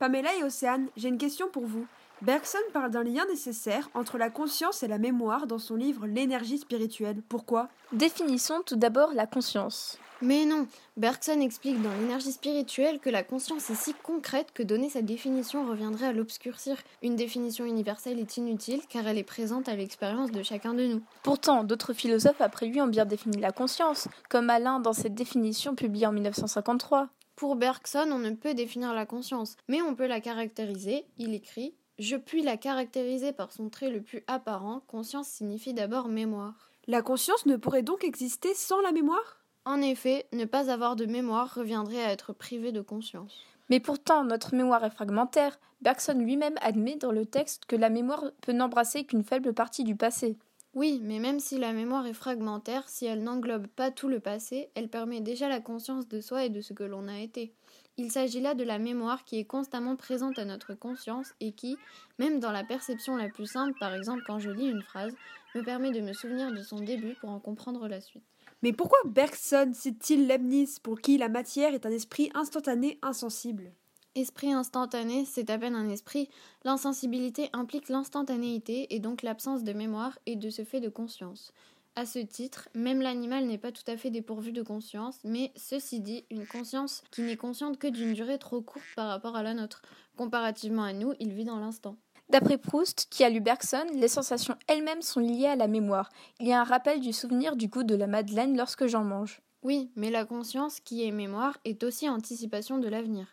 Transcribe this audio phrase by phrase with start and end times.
[0.00, 1.86] Pamela et Océane, j'ai une question pour vous.
[2.22, 6.56] Bergson parle d'un lien nécessaire entre la conscience et la mémoire dans son livre L'énergie
[6.56, 7.20] spirituelle.
[7.28, 7.68] Pourquoi?
[7.92, 9.98] Définissons tout d'abord la conscience.
[10.22, 10.66] Mais non,
[10.96, 15.68] Bergson explique dans l'énergie spirituelle que la conscience est si concrète que donner sa définition
[15.68, 16.76] reviendrait à l'obscurcir.
[17.02, 21.02] Une définition universelle est inutile car elle est présente à l'expérience de chacun de nous.
[21.22, 25.74] Pourtant, d'autres philosophes après lui ont bien défini la conscience, comme Alain dans cette définition
[25.74, 27.10] publiée en 1953.
[27.40, 31.06] Pour Bergson, on ne peut définir la conscience, mais on peut la caractériser.
[31.16, 34.82] Il écrit Je puis la caractériser par son trait le plus apparent.
[34.88, 36.70] Conscience signifie d'abord mémoire.
[36.86, 39.40] La conscience ne pourrait donc exister sans la mémoire?
[39.64, 43.40] En effet, ne pas avoir de mémoire reviendrait à être privé de conscience.
[43.70, 45.58] Mais pourtant, notre mémoire est fragmentaire.
[45.80, 49.96] Bergson lui-même admet dans le texte que la mémoire peut n'embrasser qu'une faible partie du
[49.96, 50.36] passé.
[50.72, 54.70] Oui, mais même si la mémoire est fragmentaire, si elle n'englobe pas tout le passé,
[54.76, 57.52] elle permet déjà la conscience de soi et de ce que l'on a été.
[57.96, 61.76] Il s'agit là de la mémoire qui est constamment présente à notre conscience et qui,
[62.20, 65.14] même dans la perception la plus simple, par exemple quand je lis une phrase,
[65.56, 68.24] me permet de me souvenir de son début pour en comprendre la suite.
[68.62, 73.72] Mais pourquoi Bergson cite-t-il Leibniz pour qui la matière est un esprit instantané insensible?
[74.16, 76.28] Esprit instantané, c'est à peine un esprit.
[76.64, 81.52] L'insensibilité implique l'instantanéité et donc l'absence de mémoire et de ce fait de conscience.
[81.94, 86.00] À ce titre, même l'animal n'est pas tout à fait dépourvu de conscience, mais ceci
[86.00, 89.54] dit, une conscience qui n'est consciente que d'une durée trop courte par rapport à la
[89.54, 89.82] nôtre.
[90.16, 91.96] Comparativement à nous, il vit dans l'instant.
[92.30, 96.10] D'après Proust, qui a lu Bergson, les sensations elles-mêmes sont liées à la mémoire.
[96.40, 99.40] Il y a un rappel du souvenir du goût de la madeleine lorsque j'en mange.
[99.62, 103.26] Oui, mais la conscience, qui est mémoire, est aussi anticipation de l'avenir.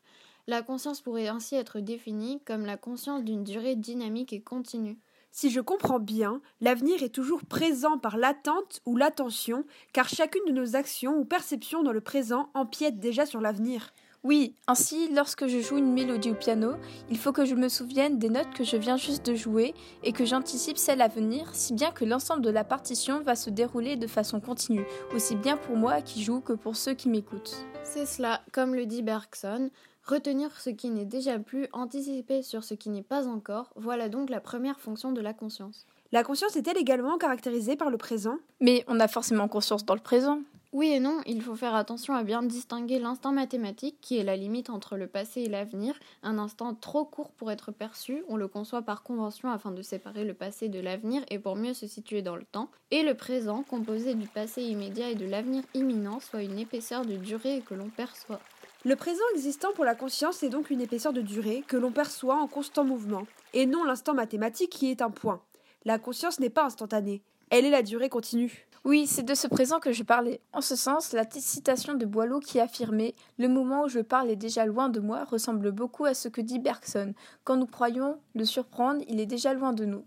[0.49, 4.97] La conscience pourrait ainsi être définie comme la conscience d'une durée dynamique et continue.
[5.29, 10.53] Si je comprends bien, l'avenir est toujours présent par l'attente ou l'attention, car chacune de
[10.53, 13.93] nos actions ou perceptions dans le présent empiète déjà sur l'avenir.
[14.23, 16.75] Oui, ainsi, lorsque je joue une mélodie au piano,
[17.09, 20.13] il faut que je me souvienne des notes que je viens juste de jouer et
[20.13, 23.97] que j'anticipe celles à venir, si bien que l'ensemble de la partition va se dérouler
[23.97, 27.57] de façon continue, aussi bien pour moi qui joue que pour ceux qui m'écoutent.
[27.83, 29.69] C'est cela, comme le dit Bergson,
[30.07, 34.29] retenir ce qui n'est déjà plus, anticiper sur ce qui n'est pas encore, voilà donc
[34.29, 35.85] la première fonction de la conscience.
[36.11, 38.37] La conscience est-elle également caractérisée par le présent?
[38.61, 40.41] Mais on a forcément conscience dans le présent.
[40.73, 44.35] Oui et non, il faut faire attention à bien distinguer l'instant mathématique, qui est la
[44.35, 48.47] limite entre le passé et l'avenir, un instant trop court pour être perçu, on le
[48.47, 52.21] conçoit par convention afin de séparer le passé de l'avenir et pour mieux se situer
[52.21, 56.43] dans le temps, et le présent, composé du passé immédiat et de l'avenir imminent, soit
[56.43, 58.41] une épaisseur de durée que l'on perçoit.
[58.85, 62.35] Le présent existant pour la conscience est donc une épaisseur de durée que l'on perçoit
[62.35, 65.41] en constant mouvement, et non l'instant mathématique qui est un point.
[65.83, 68.67] La conscience n'est pas instantanée, elle est la durée continue.
[68.83, 70.41] Oui, c'est de ce présent que je parlais.
[70.53, 74.35] En ce sens, la citation de Boileau qui affirmait Le moment où je parle est
[74.35, 77.13] déjà loin de moi ressemble beaucoup à ce que dit Bergson.
[77.43, 80.03] Quand nous croyons le surprendre, il est déjà loin de nous.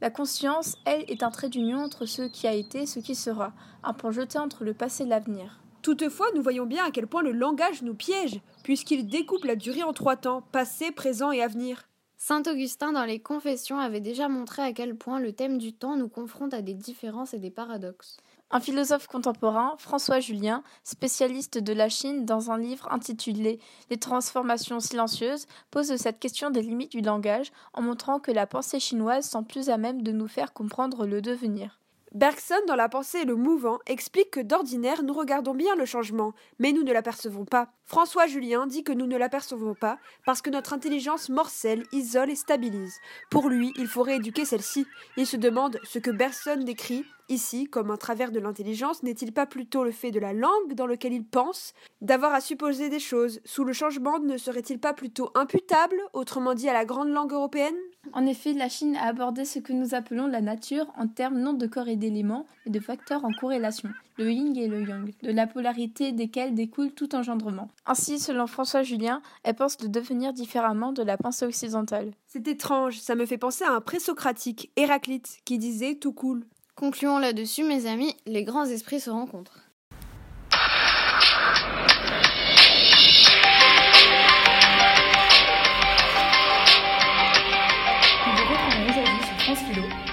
[0.00, 3.14] La conscience, elle, est un trait d'union entre ce qui a été et ce qui
[3.14, 3.52] sera,
[3.82, 5.60] un point jeté entre le passé et l'avenir.
[5.82, 9.82] Toutefois, nous voyons bien à quel point le langage nous piège, puisqu'il découpe la durée
[9.82, 11.88] en trois temps, passé, présent et avenir.
[12.16, 15.96] Saint Augustin dans les Confessions avait déjà montré à quel point le thème du temps
[15.96, 18.18] nous confronte à des différences et des paradoxes.
[18.52, 23.58] Un philosophe contemporain, François Julien, spécialiste de la Chine, dans un livre intitulé
[23.90, 28.78] Les transformations silencieuses, pose cette question des limites du langage en montrant que la pensée
[28.78, 31.81] chinoise semble plus à même de nous faire comprendre le devenir.
[32.14, 36.34] Bergson, dans La pensée et le mouvant, explique que d'ordinaire nous regardons bien le changement,
[36.58, 37.70] mais nous ne l'apercevons pas.
[37.86, 42.34] François Julien dit que nous ne l'apercevons pas parce que notre intelligence morcelle, isole et
[42.34, 42.98] stabilise.
[43.30, 44.86] Pour lui, il faut rééduquer celle-ci.
[45.16, 49.46] Il se demande ce que Bergson décrit Ici, comme un travers de l'intelligence, n'est-il pas
[49.46, 53.40] plutôt le fait de la langue dans lequel il pense, d'avoir à supposer des choses?
[53.46, 57.76] Sous le changement, ne serait-il pas plutôt imputable, autrement dit à la grande langue européenne?
[58.12, 61.52] En effet, la Chine a abordé ce que nous appelons la nature en termes non
[61.52, 65.30] de corps et d'éléments, mais de facteurs en corrélation, le yin et le yang, de
[65.30, 67.70] la polarité desquels découle tout engendrement.
[67.86, 72.12] Ainsi, selon François Julien, elle pense de devenir différemment de la pensée occidentale.
[72.26, 76.44] C'est étrange, ça me fait penser à un présocratique, Héraclite, qui disait tout cool.
[76.74, 79.61] Concluons là-dessus, mes amis, les grands esprits se rencontrent.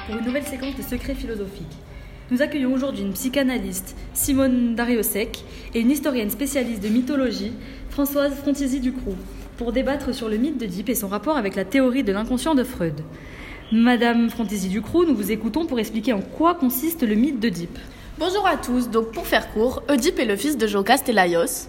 [0.09, 1.77] Pour une nouvelle séquence de secrets philosophiques.
[2.31, 5.43] Nous accueillons aujourd'hui une psychanalyste, Simone Dariosec,
[5.75, 7.53] et une historienne spécialiste de mythologie,
[7.91, 9.15] Françoise Frontizy Ducroux,
[9.57, 12.63] pour débattre sur le mythe d'Oedipe et son rapport avec la théorie de l'inconscient de
[12.63, 13.01] Freud.
[13.71, 17.77] Madame Frontizy Ducroux, nous vous écoutons pour expliquer en quoi consiste le mythe d'Oedipe.
[18.17, 21.67] Bonjour à tous, donc pour faire court, Oedipe est le fils de Jocaste et Laios.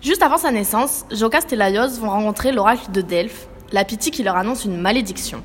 [0.00, 4.22] Juste avant sa naissance, Jocaste et Laios vont rencontrer l'oracle de Delphes, la pitié qui
[4.22, 5.42] leur annonce une malédiction.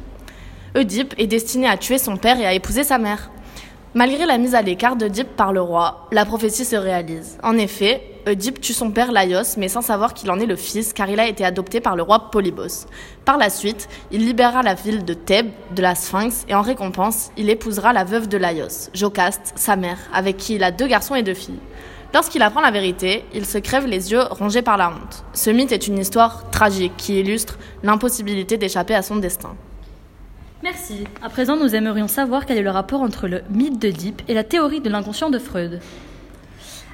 [0.75, 3.31] Oedipe est destiné à tuer son père et à épouser sa mère.
[3.94, 7.38] Malgré la mise à l'écart d'Oedipe par le roi, la prophétie se réalise.
[7.44, 10.92] En effet, Oedipe tue son père Laios, mais sans savoir qu'il en est le fils,
[10.92, 12.88] car il a été adopté par le roi Polybos.
[13.24, 17.31] Par la suite, il libérera la ville de Thèbes de la Sphinx, et en récompense,
[17.38, 21.16] il épousera la veuve de Laios, Jocaste, sa mère, avec qui il a deux garçons
[21.16, 21.60] et deux filles.
[22.13, 25.24] Lorsqu'il apprend la vérité, il se crève les yeux rongés par la honte.
[25.31, 29.56] Ce mythe est une histoire tragique qui illustre l'impossibilité d'échapper à son destin.
[30.65, 31.03] Merci.
[31.21, 34.44] À présent, nous aimerions savoir quel est le rapport entre le mythe d'Oedipe et la
[34.44, 35.79] théorie de l'inconscient de Freud.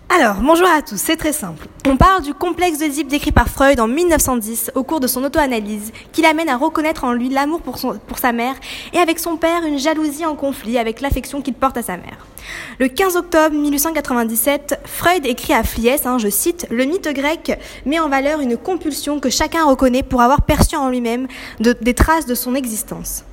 [0.10, 1.68] Alors, bonjour à tous, c'est très simple.
[1.88, 5.94] On parle du complexe d'Oedipe décrit par Freud en 1910 au cours de son auto-analyse,
[6.12, 8.56] qui l'amène à reconnaître en lui l'amour pour, pour sa mère
[8.92, 12.28] et avec son père une jalousie en conflit avec l'affection qu'il porte à sa mère.
[12.78, 18.02] Le 15 octobre 1897, Freud écrit à Fliès, hein, je cite, Le mythe grec met
[18.02, 21.28] en valeur une compulsion que chacun reconnaît pour avoir perçu en lui-même
[21.62, 23.24] des traces de son existence.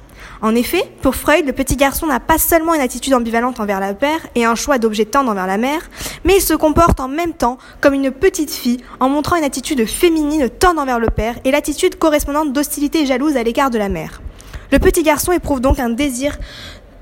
[0.41, 3.93] En effet, pour Freud, le petit garçon n'a pas seulement une attitude ambivalente envers la
[3.95, 5.91] père et un choix d'objet tendre envers la mère,
[6.25, 9.85] mais il se comporte en même temps comme une petite fille en montrant une attitude
[9.87, 14.23] féminine tendre envers le père et l'attitude correspondante d'hostilité jalouse à l'égard de la mère.
[14.71, 16.39] Le petit garçon éprouve donc un désir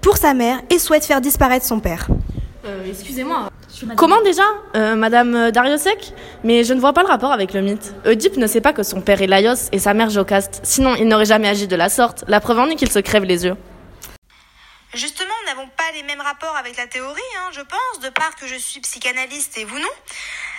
[0.00, 2.08] pour sa mère et souhaite faire disparaître son père.
[2.66, 3.50] Euh, excusez-moi,
[3.96, 4.42] Comment déjà
[4.74, 6.12] euh, Madame Dariosek
[6.44, 7.94] Mais je ne vois pas le rapport avec le mythe.
[8.06, 10.60] Oedipe ne sait pas que son père est Laios et sa mère Jocaste.
[10.62, 12.24] Sinon, il n'aurait jamais agi de la sorte.
[12.26, 13.56] La preuve en est qu'il se crève les yeux.
[14.94, 18.34] Justement, nous n'avons pas les mêmes rapports avec la théorie, hein, je pense, de part
[18.36, 19.88] que je suis psychanalyste et vous non.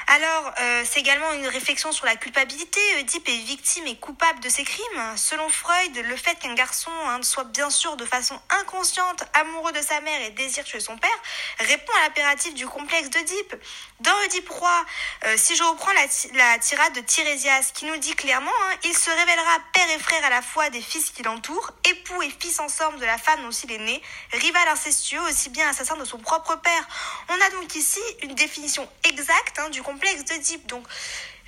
[0.09, 2.79] Alors, euh, c'est également une réflexion sur la culpabilité.
[2.97, 5.01] Oedipe est victime et coupable de ses crimes.
[5.17, 9.81] Selon Freud, le fait qu'un garçon hein, soit bien sûr de façon inconsciente amoureux de
[9.81, 11.19] sa mère et désire tuer son père
[11.59, 13.55] répond à l'impératif du complexe d'Oedipe.
[13.99, 14.85] Dans Oedipe roi,
[15.25, 19.09] euh, si je reprends la, tirade de Tirésias qui nous dit clairement, hein, il se
[19.09, 22.97] révélera père et frère à la fois des fils qui l'entourent, époux et fils ensemble
[22.99, 24.01] de la femme dont il est né,
[24.31, 26.87] rival incestueux aussi bien assassin de son propre père.
[27.27, 30.69] On a donc ici une définition exacte hein, du complexe complexe d'Oedipe.
[30.69, 30.83] Donc,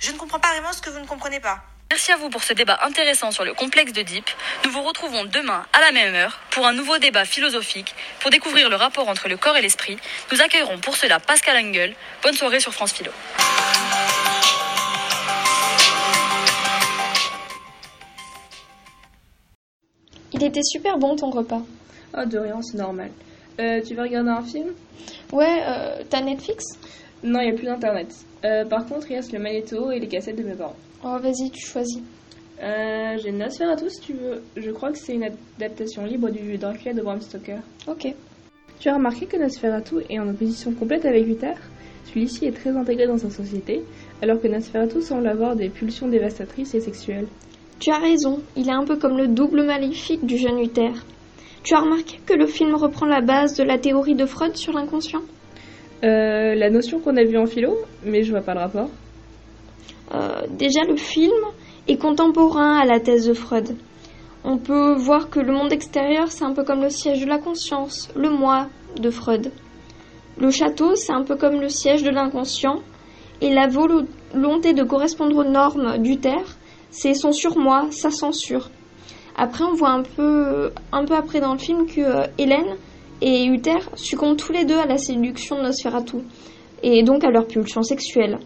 [0.00, 1.60] je ne comprends pas vraiment ce que vous ne comprenez pas.
[1.88, 4.28] Merci à vous pour ce débat intéressant sur le complexe d'Oedipe.
[4.64, 7.94] Nous vous retrouvons demain à la même heure pour un nouveau débat philosophique.
[8.20, 9.98] Pour découvrir le rapport entre le corps et l'esprit,
[10.32, 11.94] nous accueillerons pour cela Pascal Engel.
[12.22, 13.12] Bonne soirée sur France Philo.
[20.32, 21.62] Il était super bon ton repas.
[22.14, 23.10] Ah, de rien, c'est normal.
[23.60, 24.72] Euh, tu veux regarder un film?
[25.32, 26.64] Ouais, euh, t'as Netflix?
[27.22, 28.08] Non, il n'y a plus d'internet.
[28.44, 30.76] Euh, par contre, il reste le magnéto et les cassettes de mes parents.
[31.04, 32.00] Oh, vas-y, tu choisis.
[32.62, 34.42] Euh, J'ai Nosferatu si tu veux.
[34.56, 35.24] Je crois que c'est une
[35.58, 37.58] adaptation libre du Dracula de Bram Stoker.
[37.86, 38.14] Ok.
[38.78, 41.54] Tu as remarqué que Nosferatu est en opposition complète avec Uther?
[42.06, 43.82] Celui-ci est très intégré dans sa société,
[44.20, 47.28] alors que Nosferatu semble avoir des pulsions dévastatrices et sexuelles.
[47.78, 50.92] Tu as raison, il est un peu comme le double maléfique du jeune Uther.
[51.62, 54.72] Tu as remarqué que le film reprend la base de la théorie de Freud sur
[54.72, 55.22] l'inconscient?
[56.02, 58.88] Euh, la notion qu'on a vue en philo, mais je vois pas le rapport.
[60.14, 61.32] Euh, déjà, le film
[61.88, 63.76] est contemporain à la thèse de Freud.
[64.42, 67.38] On peut voir que le monde extérieur, c'est un peu comme le siège de la
[67.38, 68.68] conscience, le moi
[68.98, 69.52] de Freud.
[70.38, 72.80] Le château, c'est un peu comme le siège de l'inconscient.
[73.42, 76.56] Et la volonté de correspondre aux normes du terre,
[76.90, 78.70] c'est son surmoi, sa censure.
[79.36, 82.76] Après, on voit un peu, un peu après dans le film que euh, Hélène,
[83.20, 86.18] et Uther succombent tous les deux à la séduction de Nosferatu
[86.82, 88.38] et donc à leur pulsion sexuelle.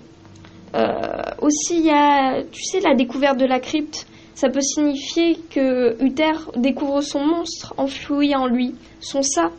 [0.75, 4.07] Euh, aussi, il y a, tu sais, la découverte de la crypte.
[4.35, 9.53] Ça peut signifier que Uther découvre son monstre enfoui en lui, son ça.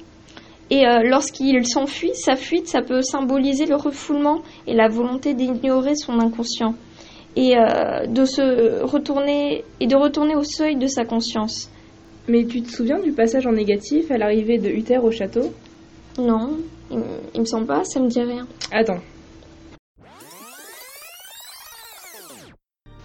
[0.69, 5.95] Et euh, lorsqu'il s'enfuit, sa fuite, ça peut symboliser le refoulement et la volonté d'ignorer
[5.95, 6.75] son inconscient
[7.35, 11.69] et euh, de se retourner et de retourner au seuil de sa conscience.
[12.27, 15.53] Mais tu te souviens du passage en négatif à l'arrivée de Uther au château?
[16.17, 16.57] Non,
[16.89, 18.47] il, me semble pas, ça me dit rien.
[18.71, 18.99] Attends.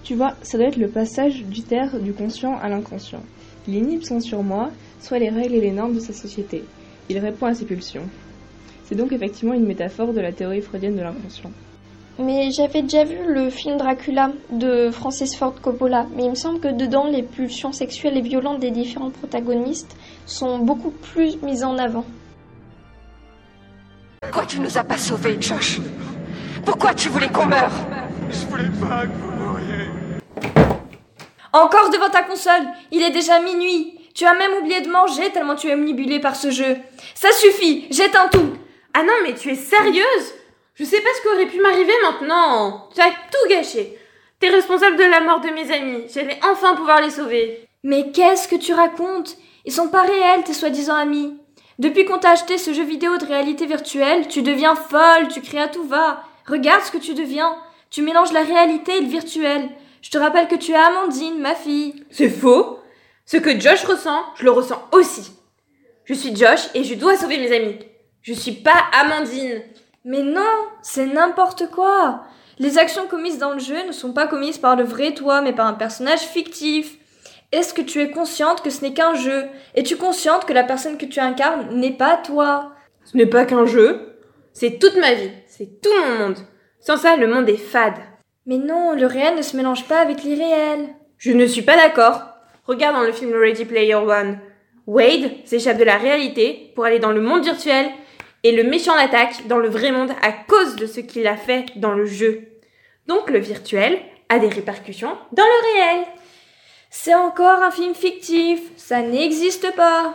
[0.05, 3.23] Tu vois, ça doit être le passage d'Uther du conscient à l'inconscient.
[3.69, 6.65] Il inhibe son surmoi, soit les règles et les normes de sa société.
[7.11, 8.09] Il répond à ses pulsions.
[8.85, 11.53] C'est donc effectivement une métaphore de la théorie freudienne de l'inconscient.
[12.21, 16.61] Mais j'avais déjà vu le film Dracula de Francis Ford Coppola, mais il me semble
[16.61, 19.97] que dedans les pulsions sexuelles et violentes des différents protagonistes
[20.27, 22.05] sont beaucoup plus mises en avant.
[24.21, 25.81] Pourquoi tu nous as pas sauvés, Josh?
[26.62, 27.73] Pourquoi tu voulais qu'on meure?
[28.31, 29.89] Je voulais pas que vous mouriez.
[31.55, 35.57] Encore devant ta console Il est déjà minuit Tu as même oublié de manger tellement
[35.57, 36.77] tu es omnibulé par ce jeu.
[37.15, 38.53] Ça suffit J'éteins tout
[38.93, 40.35] Ah non, mais tu es sérieuse?
[40.81, 42.89] Je sais pas ce qui aurait pu m'arriver maintenant.
[42.95, 43.99] Tu as tout gâché.
[44.39, 46.05] T'es responsable de la mort de mes amis.
[46.11, 47.69] J'allais enfin pouvoir les sauver.
[47.83, 49.37] Mais qu'est-ce que tu racontes?
[49.67, 51.37] Ils sont pas réels, tes soi-disant amis.
[51.79, 55.59] Depuis qu'on t'a acheté ce jeu vidéo de réalité virtuelle, tu deviens folle, tu cries
[55.59, 56.23] à tout va.
[56.47, 57.55] Regarde ce que tu deviens.
[57.91, 59.69] Tu mélanges la réalité et le virtuel.
[60.01, 62.07] Je te rappelle que tu es Amandine, ma fille.
[62.11, 62.79] C'est faux.
[63.27, 65.31] Ce que Josh ressent, je le ressens aussi.
[66.07, 67.77] Je suis Josh et je dois sauver mes amis.
[68.23, 69.63] Je suis pas Amandine.
[70.04, 70.42] Mais non,
[70.83, 72.23] c'est n'importe quoi.
[72.59, 75.52] Les actions commises dans le jeu ne sont pas commises par le vrai toi, mais
[75.52, 76.97] par un personnage fictif.
[77.52, 79.47] Est-ce que tu es consciente que ce n'est qu'un jeu?
[79.75, 82.73] Es-tu consciente que la personne que tu incarnes n'est pas toi?
[83.04, 84.16] Ce n'est pas qu'un jeu.
[84.52, 85.30] C'est toute ma vie.
[85.47, 86.38] C'est tout mon monde.
[86.78, 87.99] Sans ça, le monde est fade.
[88.47, 90.88] Mais non, le réel ne se mélange pas avec l'irréel.
[91.19, 92.23] Je ne suis pas d'accord.
[92.64, 94.38] Regarde dans le film Ready Player One.
[94.87, 97.87] Wade s'échappe de la réalité pour aller dans le monde virtuel
[98.43, 101.67] et le méchant l'attaque dans le vrai monde à cause de ce qu'il a fait
[101.77, 102.43] dans le jeu.
[103.07, 106.07] Donc le virtuel a des répercussions dans le réel.
[106.91, 110.15] C'est encore un film fictif, ça n'existe pas.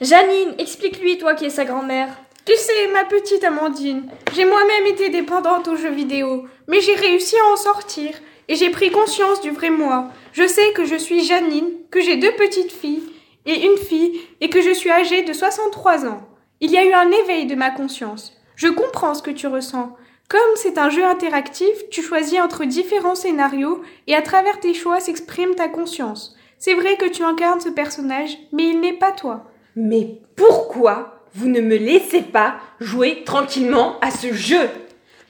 [0.00, 2.08] Janine, explique-lui, toi qui es sa grand-mère.
[2.44, 7.36] Tu sais, ma petite Amandine, j'ai moi-même été dépendante aux jeux vidéo, mais j'ai réussi
[7.38, 8.10] à en sortir
[8.48, 10.10] et j'ai pris conscience du vrai moi.
[10.32, 13.13] Je sais que je suis Janine, que j'ai deux petites filles
[13.46, 16.22] et une fille et que je suis âgée de 63 ans.
[16.60, 18.36] Il y a eu un éveil de ma conscience.
[18.56, 19.96] Je comprends ce que tu ressens.
[20.28, 25.00] Comme c'est un jeu interactif, tu choisis entre différents scénarios et à travers tes choix
[25.00, 26.34] s'exprime ta conscience.
[26.58, 29.44] C'est vrai que tu incarnes ce personnage, mais il n'est pas toi.
[29.76, 34.70] Mais pourquoi vous ne me laissez pas jouer tranquillement à ce jeu?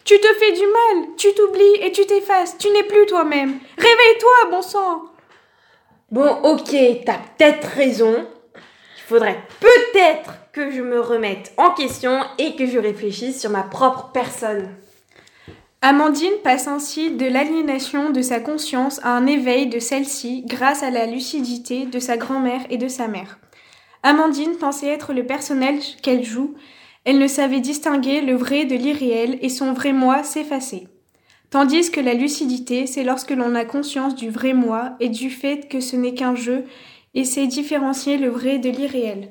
[0.04, 3.58] Tu te fais du mal, tu t'oublies et tu t'effaces, tu n'es plus toi-même.
[3.78, 5.02] Réveille-toi, bon sang
[6.10, 8.26] Bon, ok, t'as peut-être raison.
[8.54, 13.62] Il faudrait peut-être que je me remette en question et que je réfléchisse sur ma
[13.62, 14.68] propre personne.
[15.82, 20.90] Amandine passe ainsi de l'aliénation de sa conscience à un éveil de celle-ci grâce à
[20.90, 23.38] la lucidité de sa grand-mère et de sa mère.
[24.02, 26.54] Amandine pensait être le personnage qu'elle joue,
[27.04, 30.84] elle ne savait distinguer le vrai de l'irréel et son vrai moi s'effaçait.
[31.54, 35.68] Tandis que la lucidité, c'est lorsque l'on a conscience du vrai moi et du fait
[35.68, 36.64] que ce n'est qu'un jeu
[37.14, 39.28] et sait différencier le vrai de l'irréel.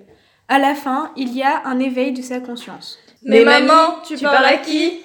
[0.47, 2.97] À la fin, il y a un éveil de sa conscience.
[3.23, 5.01] Mais, maman, tu, parles à qui?